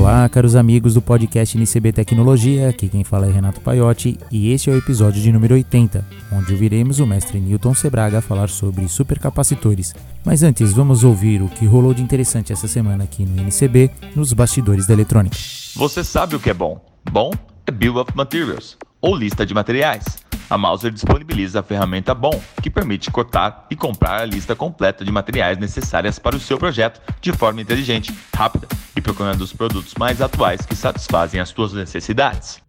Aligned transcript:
Olá, 0.00 0.26
caros 0.30 0.56
amigos 0.56 0.94
do 0.94 1.02
podcast 1.02 1.58
NCB 1.58 1.92
Tecnologia, 1.92 2.70
aqui 2.70 2.88
quem 2.88 3.04
fala 3.04 3.26
é 3.26 3.30
Renato 3.30 3.60
Paiotti 3.60 4.18
e 4.30 4.50
este 4.50 4.70
é 4.70 4.72
o 4.72 4.78
episódio 4.78 5.20
de 5.20 5.30
número 5.30 5.52
80, 5.52 6.02
onde 6.32 6.52
ouviremos 6.54 7.00
o 7.00 7.06
mestre 7.06 7.38
Newton 7.38 7.74
Sebraga 7.74 8.22
falar 8.22 8.48
sobre 8.48 8.88
supercapacitores. 8.88 9.94
Mas 10.24 10.42
antes, 10.42 10.72
vamos 10.72 11.04
ouvir 11.04 11.42
o 11.42 11.50
que 11.50 11.66
rolou 11.66 11.92
de 11.92 12.02
interessante 12.02 12.50
essa 12.50 12.66
semana 12.66 13.04
aqui 13.04 13.26
no 13.26 13.42
NCB, 13.42 13.90
nos 14.16 14.32
bastidores 14.32 14.86
da 14.86 14.94
eletrônica. 14.94 15.36
Você 15.76 16.02
sabe 16.02 16.34
o 16.34 16.40
que 16.40 16.48
é 16.48 16.54
bom? 16.54 16.82
Bom 17.12 17.30
é 17.66 17.70
Bill 17.70 17.98
of 17.98 18.10
Materials, 18.16 18.78
ou 19.02 19.14
lista 19.14 19.44
de 19.44 19.52
materiais. 19.52 20.02
A 20.50 20.58
Mauser 20.58 20.90
disponibiliza 20.90 21.60
a 21.60 21.62
ferramenta 21.62 22.12
BOM, 22.12 22.36
que 22.60 22.68
permite 22.68 23.08
cotar 23.08 23.66
e 23.70 23.76
comprar 23.76 24.22
a 24.22 24.24
lista 24.24 24.56
completa 24.56 25.04
de 25.04 25.12
materiais 25.12 25.56
necessárias 25.56 26.18
para 26.18 26.34
o 26.34 26.40
seu 26.40 26.58
projeto 26.58 27.00
de 27.20 27.32
forma 27.32 27.60
inteligente, 27.60 28.12
rápida 28.34 28.66
e 28.96 29.00
procurando 29.00 29.42
os 29.42 29.52
produtos 29.52 29.94
mais 29.94 30.20
atuais 30.20 30.66
que 30.66 30.74
satisfazem 30.74 31.40
as 31.40 31.50
suas 31.50 31.72
necessidades. 31.72 32.60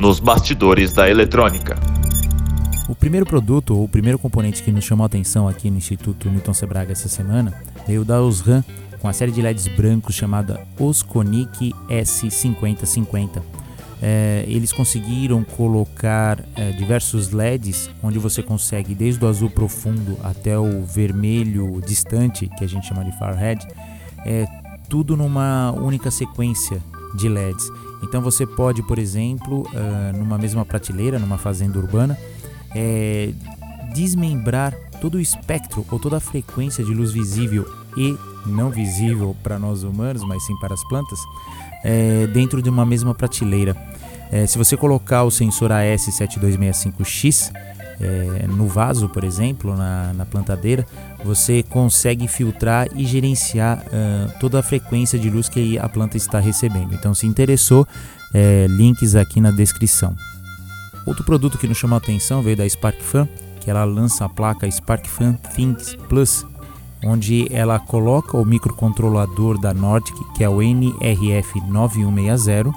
Nos 0.00 0.20
bastidores 0.20 0.92
da 0.92 1.10
eletrônica. 1.10 1.74
O 2.88 2.94
primeiro 2.94 3.26
produto 3.26 3.76
ou 3.76 3.84
o 3.84 3.88
primeiro 3.88 4.18
componente 4.18 4.62
que 4.62 4.70
nos 4.70 4.84
chamou 4.84 5.02
a 5.02 5.06
atenção 5.06 5.48
aqui 5.48 5.68
no 5.68 5.78
Instituto 5.78 6.30
Newton 6.30 6.54
Sebraga 6.54 6.92
essa 6.92 7.08
semana 7.08 7.52
veio 7.88 8.04
da 8.04 8.22
Osram 8.22 8.64
com 9.00 9.08
a 9.08 9.12
série 9.12 9.32
de 9.32 9.42
LEDs 9.42 9.66
brancos 9.66 10.14
chamada 10.14 10.64
Osconic 10.78 11.74
S5050 11.88 13.59
é, 14.02 14.44
eles 14.46 14.72
conseguiram 14.72 15.44
colocar 15.44 16.42
é, 16.56 16.72
diversos 16.72 17.30
LEDs, 17.30 17.90
onde 18.02 18.18
você 18.18 18.42
consegue 18.42 18.94
desde 18.94 19.24
o 19.24 19.28
azul 19.28 19.50
profundo 19.50 20.16
até 20.22 20.58
o 20.58 20.82
vermelho 20.82 21.80
distante, 21.86 22.48
que 22.58 22.64
a 22.64 22.68
gente 22.68 22.86
chama 22.86 23.04
de 23.04 23.16
far 23.18 23.34
red, 23.34 23.58
é, 24.24 24.46
tudo 24.88 25.16
numa 25.16 25.72
única 25.72 26.10
sequência 26.10 26.82
de 27.16 27.28
LEDs. 27.28 27.70
Então 28.02 28.22
você 28.22 28.46
pode, 28.46 28.82
por 28.82 28.98
exemplo, 28.98 29.68
uh, 29.68 30.16
numa 30.16 30.38
mesma 30.38 30.64
prateleira, 30.64 31.18
numa 31.18 31.36
fazenda 31.36 31.78
urbana, 31.78 32.18
é, 32.74 33.32
desmembrar 33.92 34.74
todo 35.00 35.16
o 35.16 35.20
espectro 35.20 35.84
ou 35.90 35.98
toda 35.98 36.16
a 36.16 36.20
frequência 36.20 36.82
de 36.82 36.92
luz 36.94 37.12
visível 37.12 37.66
e 37.96 38.16
não 38.46 38.70
visível 38.70 39.36
para 39.42 39.58
nós 39.58 39.82
humanos, 39.82 40.22
mas 40.24 40.44
sim 40.44 40.56
para 40.56 40.74
as 40.74 40.82
plantas, 40.84 41.18
é, 41.84 42.26
dentro 42.28 42.62
de 42.62 42.70
uma 42.70 42.86
mesma 42.86 43.14
prateleira. 43.14 43.76
É, 44.32 44.46
se 44.46 44.56
você 44.56 44.76
colocar 44.76 45.24
o 45.24 45.30
sensor 45.30 45.70
AS7265X 45.70 47.52
é, 48.00 48.46
no 48.46 48.66
vaso, 48.66 49.08
por 49.08 49.24
exemplo, 49.24 49.76
na, 49.76 50.12
na, 50.14 50.24
plantadeira, 50.24 50.86
você 51.22 51.62
consegue 51.62 52.26
filtrar 52.26 52.88
e 52.96 53.04
gerenciar 53.04 53.84
uh, 53.86 54.38
toda 54.40 54.58
a 54.58 54.62
frequência 54.62 55.18
de 55.18 55.28
luz 55.28 55.50
que 55.50 55.78
a 55.78 55.86
planta 55.86 56.16
está 56.16 56.38
recebendo. 56.38 56.94
Então, 56.94 57.12
se 57.12 57.26
interessou, 57.26 57.86
é, 58.32 58.66
links 58.68 59.14
aqui 59.14 59.38
na 59.38 59.50
descrição. 59.50 60.16
Outro 61.04 61.24
produto 61.24 61.58
que 61.58 61.68
nos 61.68 61.76
chamou 61.76 61.96
a 61.96 61.98
atenção 61.98 62.40
veio 62.40 62.56
da 62.56 62.66
SparkFan, 62.66 63.28
que 63.60 63.70
ela 63.70 63.84
lança 63.84 64.24
a 64.24 64.28
placa 64.28 64.70
SparkFan 64.70 65.34
Things 65.54 65.94
Plus, 66.08 66.46
onde 67.04 67.46
ela 67.50 67.78
coloca 67.78 68.36
o 68.36 68.44
microcontrolador 68.44 69.58
da 69.58 69.72
Nordic, 69.72 70.18
que 70.34 70.44
é 70.44 70.48
o 70.48 70.58
NRF9160, 70.58 72.72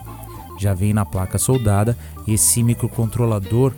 já 0.59 0.73
vem 0.73 0.93
na 0.93 1.05
placa 1.05 1.37
soldada. 1.37 1.97
Esse 2.27 2.63
microcontrolador 2.63 3.73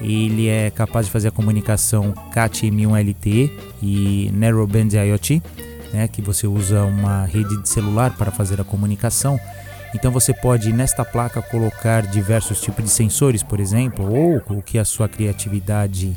ele 0.00 0.48
é 0.48 0.70
capaz 0.70 1.06
de 1.06 1.12
fazer 1.12 1.28
a 1.28 1.30
comunicação 1.30 2.12
CAT-M1 2.32 3.50
e 3.82 4.30
Narrowband 4.34 4.88
IoT, 4.92 5.42
né, 5.92 6.08
que 6.08 6.20
você 6.20 6.46
usa 6.46 6.84
uma 6.84 7.24
rede 7.24 7.56
de 7.62 7.68
celular 7.68 8.14
para 8.16 8.30
fazer 8.30 8.60
a 8.60 8.64
comunicação. 8.64 9.40
Então 9.94 10.12
você 10.12 10.34
pode 10.34 10.72
nesta 10.72 11.04
placa 11.04 11.40
colocar 11.40 12.02
diversos 12.02 12.60
tipos 12.60 12.84
de 12.84 12.90
sensores, 12.90 13.42
por 13.42 13.60
exemplo, 13.60 14.12
ou 14.12 14.42
o 14.50 14.60
que 14.60 14.78
a 14.78 14.84
sua 14.84 15.08
criatividade 15.08 16.14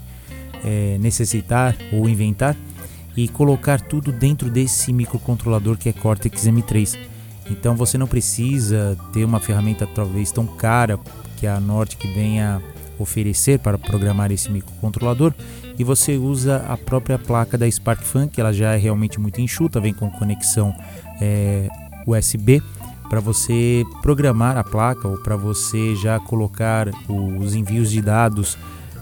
é, 0.65 0.97
necessitar 0.99 1.75
ou 1.93 2.09
inventar 2.09 2.57
e 3.23 3.27
colocar 3.27 3.81
tudo 3.81 4.13
dentro 4.13 4.49
desse 4.49 4.93
microcontrolador 4.93 5.77
que 5.77 5.89
é 5.89 5.93
Cortex 5.93 6.47
M3. 6.47 6.97
Então 7.51 7.75
você 7.75 7.97
não 7.97 8.07
precisa 8.07 8.97
ter 9.11 9.25
uma 9.25 9.41
ferramenta 9.41 9.85
talvez 9.85 10.31
tão 10.31 10.47
cara 10.47 10.97
que 11.35 11.45
a 11.45 11.59
Nordic 11.59 12.07
venha 12.13 12.61
oferecer 12.97 13.59
para 13.59 13.77
programar 13.77 14.31
esse 14.31 14.49
microcontrolador 14.49 15.33
e 15.77 15.83
você 15.83 16.15
usa 16.15 16.63
a 16.69 16.77
própria 16.77 17.19
placa 17.19 17.57
da 17.57 17.69
SparkFun, 17.69 18.29
que 18.29 18.39
ela 18.39 18.53
já 18.53 18.73
é 18.73 18.77
realmente 18.77 19.19
muito 19.19 19.41
enxuta, 19.41 19.81
vem 19.81 19.93
com 19.93 20.09
conexão 20.09 20.73
é, 21.19 21.67
USB 22.07 22.63
para 23.09 23.19
você 23.19 23.83
programar 24.01 24.57
a 24.57 24.63
placa 24.63 25.09
ou 25.09 25.17
para 25.17 25.35
você 25.35 25.93
já 25.95 26.21
colocar 26.21 26.87
os 27.09 27.53
envios 27.53 27.91
de 27.91 28.01
dados 28.01 28.57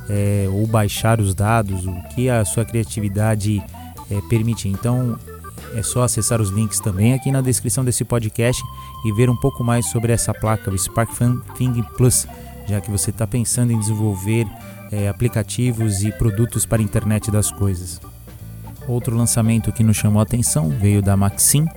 é, 0.10 0.48
ou 0.52 0.66
baixar 0.66 1.20
os 1.20 1.36
dados, 1.36 1.86
o 1.86 1.94
que 2.16 2.30
a 2.30 2.44
sua 2.46 2.66
criatividade 2.66 3.62
é, 4.10 4.22
permite. 4.30 4.68
Então 4.68 5.18
é 5.74 5.84
só 5.84 6.04
acessar 6.04 6.42
os 6.42 6.50
links 6.50 6.80
também 6.80 7.14
aqui 7.14 7.32
na 7.32 7.42
descrição 7.42 7.84
desse 7.84 8.04
podcast 8.04 8.62
e 9.06 9.12
ver 9.12 9.30
um 9.30 9.36
pouco 9.36 9.64
mais 9.64 9.90
sobre 9.90 10.12
essa 10.12 10.34
placa, 10.34 10.72
o 10.72 10.78
SparkFun 10.78 11.40
Thing 11.56 11.84
Plus, 11.96 12.28
já 12.68 12.82
que 12.82 12.90
você 12.90 13.10
está 13.10 13.28
pensando 13.28 13.72
em 13.72 13.80
desenvolver 13.80 14.48
é, 14.92 15.08
aplicativos 15.08 16.04
e 16.04 16.12
produtos 16.12 16.66
para 16.66 16.82
a 16.82 16.84
internet 16.84 17.30
das 17.32 17.52
coisas. 17.52 18.00
Outro 18.88 19.16
lançamento 19.18 19.72
que 19.72 19.84
nos 19.84 19.98
chamou 19.98 20.20
a 20.20 20.24
atenção 20.24 20.70
veio 20.70 21.02
da 21.02 21.18
Maxim, 21.18 21.68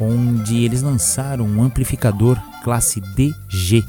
onde 0.00 0.62
eles 0.62 0.82
lançaram 0.82 1.46
um 1.46 1.62
amplificador 1.62 2.38
classe 2.62 3.00
DG. 3.00 3.84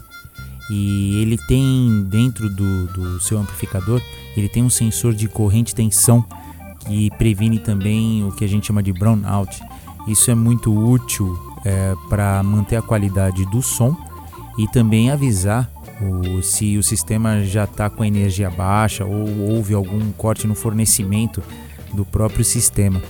E 0.70 1.22
ele 1.22 1.38
tem 1.48 2.04
dentro 2.10 2.50
do, 2.50 2.88
do 2.88 3.20
seu 3.20 3.38
amplificador, 3.38 4.02
ele 4.36 4.50
tem 4.50 4.64
um 4.64 4.70
sensor 4.70 5.14
de 5.14 5.28
corrente 5.28 5.76
tensão 5.76 6.26
que 6.86 7.10
previne 7.18 7.60
também 7.60 8.24
o 8.24 8.32
que 8.32 8.46
a 8.46 8.48
gente 8.48 8.68
chama 8.68 8.82
de 8.82 8.94
brownout. 8.94 9.62
Isso 10.08 10.30
é 10.30 10.36
muito 10.36 10.74
útil 10.74 11.38
é, 11.66 11.94
para 12.10 12.42
manter 12.44 12.76
a 12.76 12.82
qualidade 12.82 13.46
do 13.46 13.62
som 13.62 13.96
e 14.58 14.68
também 14.68 15.12
avisar 15.12 15.70
o, 16.02 16.42
se 16.42 16.78
o 16.78 16.84
sistema 16.84 17.44
já 17.44 17.64
está 17.64 17.90
com 17.90 18.04
energia 18.04 18.50
baixa 18.50 19.06
ou 19.06 19.52
houve 19.52 19.74
algum 19.74 20.12
corte 20.12 20.46
no 20.46 20.56
fornecimento 20.56 21.42
do 21.94 22.06
próprio 22.06 22.44
sistema. 22.44 23.02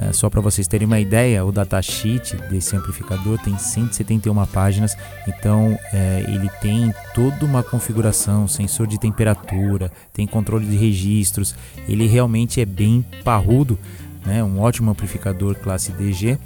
É, 0.00 0.14
só 0.14 0.30
para 0.30 0.40
vocês 0.40 0.66
terem 0.66 0.86
uma 0.86 0.98
ideia, 0.98 1.44
o 1.44 1.52
datasheet 1.52 2.34
desse 2.48 2.74
amplificador 2.74 3.38
tem 3.38 3.58
171 3.58 4.46
páginas, 4.46 4.96
então 5.28 5.78
é, 5.92 6.24
ele 6.26 6.48
tem 6.62 6.94
toda 7.14 7.44
uma 7.44 7.62
configuração, 7.62 8.48
sensor 8.48 8.86
de 8.86 8.98
temperatura, 8.98 9.92
tem 10.14 10.26
controle 10.26 10.64
de 10.64 10.74
registros, 10.74 11.54
ele 11.86 12.06
realmente 12.06 12.62
é 12.62 12.64
bem 12.64 13.04
parrudo, 13.22 13.78
né? 14.24 14.42
um 14.42 14.60
ótimo 14.60 14.90
amplificador 14.90 15.54
classe 15.56 15.92
DG 15.92 16.38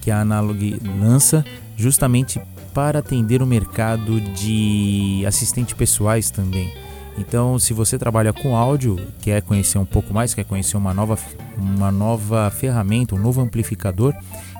que 0.00 0.10
a 0.10 0.20
Analog 0.20 0.80
lança 1.00 1.44
justamente 1.76 2.40
para 2.74 2.98
atender 2.98 3.40
o 3.40 3.46
mercado 3.46 4.20
de 4.20 5.22
assistentes 5.24 5.74
pessoais 5.74 6.28
também. 6.28 6.85
Então, 7.18 7.58
se 7.58 7.72
você 7.72 7.98
trabalha 7.98 8.32
com 8.32 8.56
áudio, 8.56 8.98
quer 9.20 9.42
conhecer 9.42 9.78
um 9.78 9.86
pouco 9.86 10.12
mais, 10.12 10.34
quer 10.34 10.44
conhecer 10.44 10.76
uma 10.76 10.92
nova, 10.92 11.18
uma 11.56 11.90
nova 11.90 12.50
ferramenta, 12.50 13.14
um 13.14 13.18
novo 13.18 13.40
amplificador, 13.40 14.14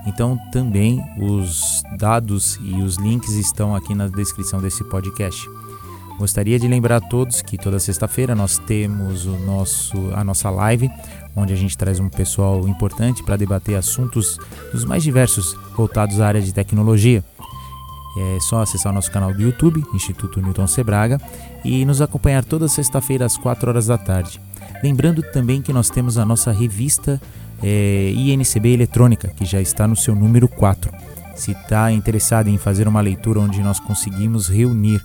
então 0.07 0.39
também 0.51 1.05
os 1.19 1.83
dados 1.99 2.59
e 2.63 2.81
os 2.83 2.97
links 2.97 3.33
estão 3.33 3.75
aqui 3.75 3.95
na 3.95 4.09
descrição 4.09 4.61
desse 4.61 4.83
podcast. 4.85 5.47
Gostaria 6.19 6.59
de 6.59 6.67
lembrar 6.67 6.97
a 6.97 7.01
todos 7.01 7.43
que 7.43 7.59
toda 7.59 7.79
sexta-feira 7.79 8.35
nós 8.35 8.57
temos 8.57 9.27
o 9.27 9.37
nosso, 9.39 9.99
a 10.15 10.25
nossa 10.25 10.49
live, 10.49 10.91
onde 11.35 11.53
a 11.53 11.57
gente 11.57 11.77
traz 11.77 12.01
um 12.01 12.09
pessoal 12.09 12.67
importante 12.67 13.23
para 13.23 13.37
debater 13.37 13.77
assuntos 13.77 14.39
dos 14.73 14.83
mais 14.83 15.03
diversos 15.03 15.55
voltados 15.77 16.19
à 16.19 16.27
área 16.27 16.41
de 16.41 16.55
tecnologia. 16.55 17.23
É 18.17 18.41
só 18.41 18.63
acessar 18.63 18.93
o 18.93 18.95
nosso 18.95 19.11
canal 19.11 19.33
do 19.35 19.43
YouTube, 19.43 19.85
Instituto 19.93 20.41
Newton 20.41 20.67
Sebraga, 20.67 21.21
e 21.65 21.85
nos 21.85 22.01
acompanhar 22.01 22.45
toda 22.45 22.67
sexta-feira 22.67 23.27
às 23.27 23.37
4 23.37 23.69
horas 23.69 23.87
da 23.87 23.99
tarde. 23.99 24.41
Lembrando 24.83 25.23
também 25.23 25.61
que 25.61 25.73
nós 25.73 25.91
temos 25.91 26.17
a 26.17 26.25
nossa 26.25 26.51
revista 26.51 27.21
é, 27.63 28.13
INCB 28.15 28.73
Eletrônica, 28.73 29.29
que 29.29 29.45
já 29.45 29.61
está 29.61 29.87
no 29.87 29.97
seu 29.97 30.15
número 30.15 30.49
4. 30.49 30.91
Se 31.35 31.53
está 31.53 31.93
interessado 31.93 32.49
em 32.49 32.57
fazer 32.57 32.89
uma 32.89 33.01
leitura 33.01 33.41
onde 33.41 33.61
nós 33.61 33.79
conseguimos 33.79 34.49
reunir 34.49 35.03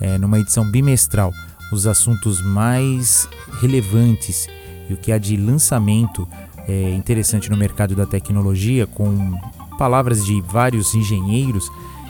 é, 0.00 0.16
numa 0.18 0.38
edição 0.38 0.68
bimestral 0.70 1.32
os 1.72 1.86
assuntos 1.86 2.40
mais 2.42 3.28
relevantes 3.60 4.46
e 4.88 4.94
o 4.94 4.96
que 4.96 5.10
há 5.10 5.18
de 5.18 5.36
lançamento 5.36 6.28
é, 6.68 6.94
interessante 6.94 7.50
no 7.50 7.56
mercado 7.56 7.96
da 7.96 8.06
tecnologia, 8.06 8.86
com 8.86 9.36
palavras 9.78 10.24
de 10.24 10.40
vários 10.42 10.94
engenheiros 10.94 11.68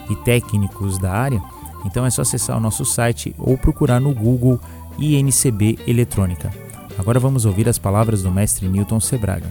e 0.09 0.15
técnicos 0.15 0.97
da 0.97 1.11
área, 1.11 1.41
então 1.85 2.05
é 2.05 2.09
só 2.09 2.21
acessar 2.21 2.57
o 2.57 2.61
nosso 2.61 2.85
site 2.85 3.35
ou 3.37 3.57
procurar 3.57 3.99
no 3.99 4.13
Google 4.13 4.59
INCB 4.97 5.79
Eletrônica. 5.87 6.51
Agora 6.97 7.19
vamos 7.19 7.45
ouvir 7.45 7.67
as 7.67 7.77
palavras 7.77 8.21
do 8.23 8.31
mestre 8.31 8.67
Newton 8.67 8.99
Sebraga. 8.99 9.49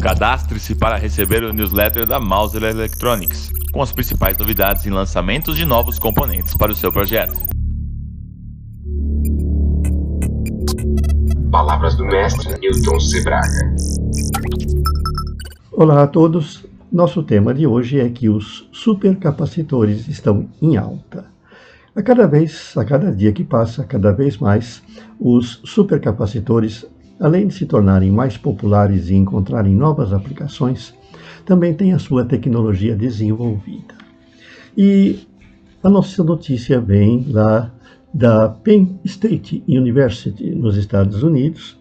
Cadastre-se 0.00 0.74
para 0.74 0.96
receber 0.96 1.42
o 1.42 1.52
newsletter 1.52 2.06
da 2.06 2.20
Mauser 2.20 2.62
Electronics, 2.62 3.50
com 3.72 3.82
as 3.82 3.92
principais 3.92 4.36
novidades 4.38 4.86
e 4.86 4.90
lançamentos 4.90 5.56
de 5.56 5.64
novos 5.64 5.98
componentes 5.98 6.54
para 6.54 6.70
o 6.70 6.76
seu 6.76 6.92
projeto. 6.92 7.38
Palavras 11.50 11.96
do 11.96 12.04
mestre 12.04 12.58
Newton 12.60 13.00
Sebraga. 13.00 13.74
Olá 15.72 16.02
a 16.02 16.06
todos. 16.06 16.65
Nosso 16.90 17.22
tema 17.24 17.52
de 17.52 17.66
hoje 17.66 17.98
é 17.98 18.08
que 18.08 18.28
os 18.28 18.68
supercapacitores 18.70 20.06
estão 20.06 20.48
em 20.62 20.76
alta. 20.76 21.26
A 21.94 22.00
cada 22.00 22.28
vez, 22.28 22.74
a 22.76 22.84
cada 22.84 23.10
dia 23.10 23.32
que 23.32 23.42
passa, 23.42 23.82
cada 23.84 24.12
vez 24.12 24.38
mais, 24.38 24.82
os 25.18 25.60
supercapacitores, 25.64 26.86
além 27.18 27.48
de 27.48 27.54
se 27.54 27.66
tornarem 27.66 28.12
mais 28.12 28.36
populares 28.36 29.08
e 29.08 29.16
encontrarem 29.16 29.74
novas 29.74 30.12
aplicações, 30.12 30.94
também 31.44 31.74
têm 31.74 31.92
a 31.92 31.98
sua 31.98 32.24
tecnologia 32.24 32.94
desenvolvida. 32.94 33.94
E 34.76 35.26
a 35.82 35.90
nossa 35.90 36.22
notícia 36.22 36.80
vem 36.80 37.26
lá 37.28 37.72
da 38.16 38.48
Penn 38.48 38.98
State 39.04 39.62
University, 39.68 40.50
nos 40.54 40.74
Estados 40.78 41.22
Unidos, 41.22 41.78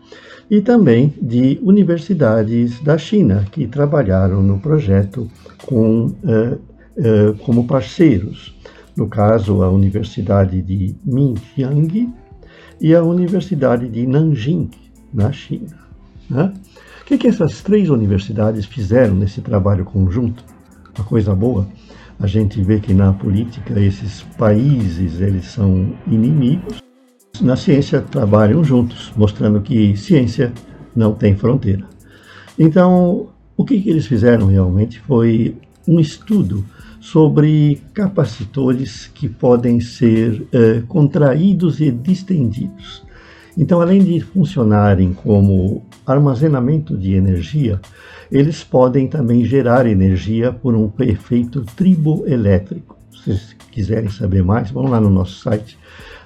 e 0.52 0.60
também 0.60 1.14
de 1.22 1.58
universidades 1.64 2.82
da 2.82 2.98
China 2.98 3.46
que 3.50 3.66
trabalharam 3.66 4.44
no 4.44 4.60
projeto 4.60 5.32
com, 5.66 6.08
uh, 6.08 6.60
uh, 6.98 7.34
como 7.46 7.66
parceiros. 7.66 8.54
No 8.98 9.08
caso, 9.08 9.64
a 9.64 9.70
Universidade 9.70 10.62
de 10.62 10.94
Minjiang 11.06 12.14
e 12.82 12.94
a 12.94 13.02
Universidade 13.02 13.88
de 13.88 14.06
Nanjing, 14.06 14.70
na 15.14 15.32
China. 15.32 15.78
Né? 16.30 16.54
O 17.02 17.06
que, 17.06 17.18
que 17.18 17.28
essas 17.28 17.62
três 17.62 17.90
universidades 17.90 18.66
fizeram 18.66 19.16
nesse 19.16 19.40
trabalho 19.40 19.86
conjunto? 19.86 20.44
Uma 20.98 21.06
coisa 21.06 21.34
boa 21.34 21.66
a 22.20 22.28
gente 22.28 22.62
vê 22.62 22.80
que 22.80 22.94
na 22.94 23.14
política 23.14 23.80
esses 23.80 24.24
países 24.38 25.20
eles 25.20 25.46
são 25.46 25.94
inimigos. 26.08 26.82
Na 27.42 27.56
ciência 27.56 28.02
trabalham 28.02 28.64
juntos, 28.64 29.12
mostrando 29.16 29.62
que 29.62 29.96
ciência 29.98 30.54
não 30.96 31.14
tem 31.14 31.36
fronteira. 31.36 31.86
Então, 32.58 33.30
o 33.58 33.66
que, 33.66 33.80
que 33.82 33.90
eles 33.90 34.06
fizeram 34.06 34.48
realmente 34.48 35.00
foi 35.02 35.58
um 35.88 36.00
estudo 36.00 36.64
sobre 37.00 37.82
capacitores 37.94 39.08
que 39.14 39.30
podem 39.30 39.80
ser 39.80 40.48
eh, 40.52 40.82
contraídos 40.88 41.80
e 41.80 41.92
distendidos. 41.92 43.04
Então, 43.58 43.80
além 43.80 44.04
de 44.04 44.20
funcionarem 44.20 45.14
como 45.14 45.84
armazenamento 46.06 46.98
de 46.98 47.14
energia, 47.14 47.80
eles 48.32 48.64
podem 48.64 49.08
também 49.08 49.46
gerar 49.46 49.86
energia 49.86 50.52
por 50.52 50.76
um 50.76 50.92
efeito 51.00 51.64
triboelétrico. 51.76 52.98
Se 53.24 53.56
quiserem 53.72 54.10
saber 54.10 54.44
mais, 54.44 54.72
vão 54.72 54.86
lá 54.86 55.00
no 55.00 55.10
nosso 55.10 55.42
site, 55.42 55.78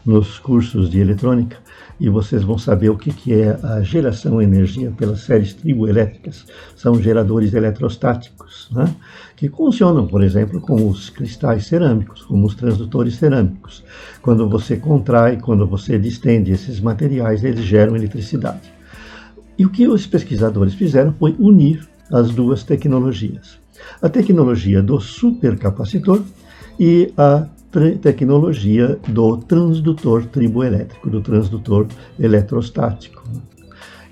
nos 0.05 0.39
cursos 0.39 0.89
de 0.89 0.99
eletrônica, 0.99 1.57
e 1.99 2.09
vocês 2.09 2.43
vão 2.43 2.57
saber 2.57 2.89
o 2.89 2.97
que, 2.97 3.11
que 3.11 3.33
é 3.33 3.59
a 3.61 3.81
geração 3.81 4.37
de 4.37 4.45
energia 4.45 4.91
pelas 4.91 5.21
séries 5.21 5.53
triboelétricas. 5.53 6.45
São 6.75 7.01
geradores 7.01 7.53
eletrostáticos, 7.53 8.69
né? 8.71 8.95
que 9.35 9.49
funcionam, 9.49 10.07
por 10.07 10.23
exemplo, 10.23 10.61
com 10.61 10.87
os 10.87 11.09
cristais 11.09 11.65
cerâmicos, 11.65 12.23
como 12.23 12.45
os 12.45 12.55
transdutores 12.55 13.15
cerâmicos. 13.15 13.83
Quando 14.21 14.49
você 14.49 14.77
contrai, 14.77 15.37
quando 15.37 15.67
você 15.67 15.99
distende 15.99 16.51
esses 16.51 16.79
materiais, 16.79 17.43
eles 17.43 17.65
geram 17.65 17.95
eletricidade. 17.95 18.78
E 19.59 19.65
o 19.65 19.69
que 19.69 19.85
os 19.89 20.07
pesquisadores 20.07 20.73
fizeram 20.73 21.13
foi 21.19 21.35
unir 21.37 21.85
as 22.09 22.31
duas 22.31 22.63
tecnologias. 22.63 23.59
A 24.01 24.07
tecnologia 24.07 24.81
do 24.81 25.01
supercapacitor 25.01 26.23
e 26.79 27.13
a 27.17 27.45
tecnologia 28.01 28.97
do 29.09 29.35
transdutor 29.35 30.25
triboelétrico, 30.27 31.09
do 31.09 31.19
transdutor 31.19 31.87
eletrostático. 32.17 33.21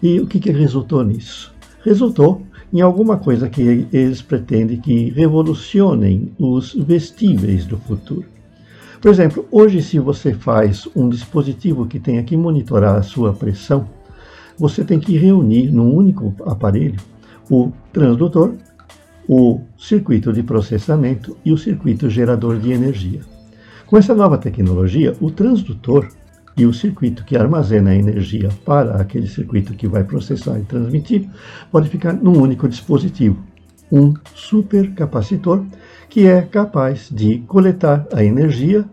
E 0.03 0.19
o 0.19 0.27
que, 0.27 0.37
que 0.37 0.51
resultou 0.51 1.01
nisso? 1.01 1.53
Resultou 1.81 2.41
em 2.73 2.81
alguma 2.81 3.15
coisa 3.15 3.49
que 3.49 3.87
eles 3.93 4.21
pretendem 4.21 4.81
que 4.81 5.11
revolucionem 5.11 6.33
os 6.37 6.73
vestíveis 6.73 7.65
do 7.65 7.77
futuro. 7.77 8.25
Por 9.01 9.09
exemplo, 9.09 9.45
hoje 9.49 9.81
se 9.81 9.97
você 9.97 10.33
faz 10.33 10.89
um 10.93 11.07
dispositivo 11.07 11.85
que 11.85 11.99
tenha 11.99 12.23
que 12.23 12.35
monitorar 12.35 12.95
a 12.95 13.03
sua 13.03 13.31
pressão, 13.31 13.87
você 14.57 14.83
tem 14.83 14.99
que 14.99 15.17
reunir 15.17 15.71
num 15.71 15.93
único 15.95 16.33
aparelho 16.45 16.99
o 17.49 17.71
transdutor, 17.93 18.55
o 19.27 19.61
circuito 19.77 20.33
de 20.33 20.43
processamento 20.43 21.37
e 21.43 21.51
o 21.51 21.57
circuito 21.57 22.09
gerador 22.09 22.59
de 22.59 22.71
energia. 22.71 23.21
Com 23.85 23.97
essa 23.97 24.13
nova 24.13 24.37
tecnologia, 24.37 25.15
o 25.21 25.31
transdutor 25.31 26.07
e 26.57 26.65
o 26.65 26.73
circuito 26.73 27.23
que 27.23 27.37
armazena 27.37 27.91
a 27.91 27.95
energia 27.95 28.49
para 28.65 28.95
aquele 28.99 29.27
circuito 29.27 29.73
que 29.73 29.87
vai 29.87 30.03
processar 30.03 30.59
e 30.59 30.63
transmitir 30.63 31.29
pode 31.71 31.87
ficar 31.87 32.13
num 32.13 32.41
único 32.41 32.67
dispositivo, 32.67 33.37
um 33.91 34.13
supercapacitor 34.33 35.63
que 36.09 36.25
é 36.25 36.41
capaz 36.41 37.09
de 37.11 37.39
coletar 37.39 38.07
a 38.11 38.23
energia 38.23 38.85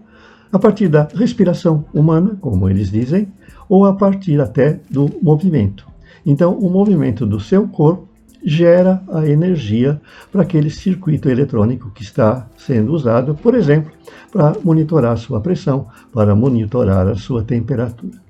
a 0.55 0.59
partir 0.61 0.87
da 0.87 1.09
respiração 1.13 1.85
humana, 1.93 2.39
como 2.41 2.71
eles 2.71 2.89
dizem, 2.89 3.27
ou 3.69 3.85
a 3.85 3.93
partir 3.93 4.41
até 4.41 4.79
do 4.89 5.11
movimento. 5.21 5.85
Então, 6.25 6.57
o 6.57 6.71
movimento 6.71 7.27
do 7.27 7.41
seu 7.41 7.67
corpo 7.67 8.09
gera 8.45 9.03
a 9.13 9.27
energia 9.27 10.01
para 10.31 10.43
aquele 10.43 10.71
circuito 10.71 11.29
eletrônico 11.29 11.91
que 11.91 12.05
está 12.05 12.47
sendo 12.57 12.93
usado, 12.93 13.35
por 13.35 13.57
exemplo, 13.57 13.91
para 14.31 14.53
monitorar 14.63 15.19
sua 15.19 15.41
pressão, 15.41 15.89
para 16.13 16.37
monitorar 16.37 17.09
a 17.09 17.17
sua 17.17 17.43
temperatura. 17.43 18.23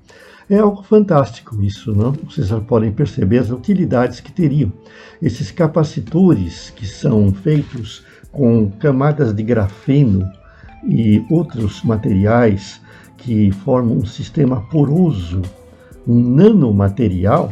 É 0.49 0.57
algo 0.57 0.81
fantástico 0.81 1.61
isso, 1.61 1.93
não? 1.93 2.11
Vocês 2.27 2.49
podem 2.67 2.91
perceber 2.91 3.37
as 3.37 3.51
utilidades 3.51 4.19
que 4.19 4.31
teriam. 4.31 4.73
Esses 5.21 5.51
capacitores 5.51 6.71
que 6.71 6.87
são 6.87 7.31
feitos 7.31 8.03
com 8.31 8.71
camadas 8.71 9.31
de 9.31 9.43
grafeno 9.43 10.27
e 10.83 11.23
outros 11.29 11.83
materiais 11.83 12.81
que 13.17 13.51
formam 13.51 13.97
um 13.97 14.05
sistema 14.05 14.61
poroso, 14.69 15.41
um 16.07 16.19
nanomaterial, 16.19 17.51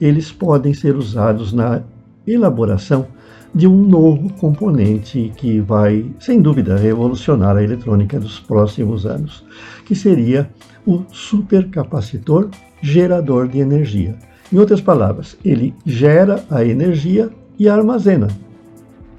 eles 0.00 0.32
podem 0.32 0.74
ser 0.74 0.96
usados 0.96 1.52
na 1.52 1.82
elaboração 2.26 3.06
de 3.54 3.66
um 3.66 3.76
novo 3.76 4.32
componente 4.34 5.32
que 5.36 5.60
vai, 5.60 6.10
sem 6.20 6.40
dúvida, 6.40 6.76
revolucionar 6.76 7.56
a 7.56 7.62
eletrônica 7.62 8.20
dos 8.20 8.38
próximos 8.38 9.06
anos, 9.06 9.44
que 9.84 9.94
seria 9.94 10.50
o 10.86 11.04
supercapacitor 11.10 12.50
gerador 12.80 13.48
de 13.48 13.58
energia. 13.58 14.16
Em 14.52 14.58
outras 14.58 14.80
palavras, 14.80 15.36
ele 15.44 15.74
gera 15.84 16.44
a 16.50 16.64
energia 16.64 17.30
e 17.58 17.68
a 17.68 17.74
armazena. 17.74 18.28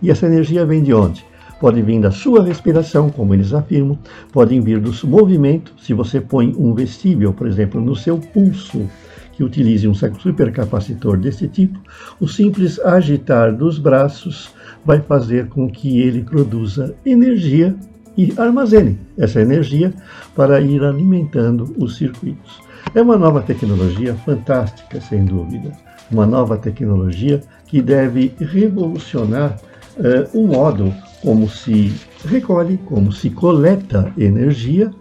E 0.02 0.10
essa 0.10 0.26
energia 0.26 0.66
vem 0.66 0.82
de 0.82 0.94
onde? 0.94 1.26
Pode 1.60 1.82
vir 1.82 2.00
da 2.00 2.10
sua 2.10 2.44
respiração, 2.44 3.10
como 3.10 3.34
eles 3.34 3.54
afirmam, 3.54 4.00
podem 4.32 4.62
vir 4.62 4.80
do 4.80 4.94
movimento, 5.08 5.74
se 5.78 5.94
você 5.94 6.22
põe 6.22 6.56
um 6.58 6.74
vestível, 6.74 7.34
por 7.34 7.48
exemplo, 7.48 7.82
no 7.82 7.96
seu 7.96 8.18
pulso, 8.18 8.90
que 9.34 9.44
utilize 9.44 9.88
um 9.88 9.94
supercapacitor 9.94 11.18
desse 11.18 11.48
tipo, 11.48 11.80
o 12.20 12.28
simples 12.28 12.80
agitar 12.80 13.56
dos 13.56 13.78
braços 13.78 14.52
vai 14.86 15.02
fazer 15.02 15.48
com 15.48 15.70
que 15.70 16.00
ele 16.00 16.24
produza 16.24 16.96
energia 17.06 17.76
e 18.18 18.34
armazene 18.38 19.00
essa 19.18 19.42
energia 19.42 19.94
para 20.36 20.60
ir 20.60 20.84
alimentando 20.84 21.74
os 21.78 21.98
circuitos. 21.98 22.60
É 22.94 23.02
uma 23.02 23.18
nova 23.18 23.42
tecnologia 23.42 24.14
fantástica, 24.16 25.00
sem 25.00 25.24
dúvida. 25.24 25.72
Uma 26.12 26.26
nova 26.26 26.58
tecnologia 26.58 27.42
que 27.68 27.82
deve 27.82 28.34
revolucionar 28.40 29.58
uh, 29.98 30.38
o 30.38 30.48
modo 30.48 30.94
como 31.22 31.50
se 31.50 31.94
recolhe, 32.26 32.78
como 32.86 33.12
se 33.12 33.30
coleta 33.30 34.12
energia 34.18 34.92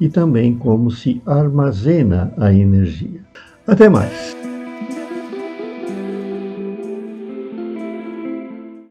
e 0.00 0.08
também 0.08 0.54
como 0.54 0.90
se 0.90 1.22
armazena 1.26 2.32
a 2.38 2.52
energia. 2.52 3.20
Até 3.66 3.88
mais! 3.88 4.41